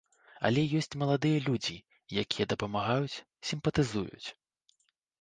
[0.47, 1.77] Але ёсць маладыя людзі,
[2.23, 4.27] якія дапамагаюць, сімпатызуюць.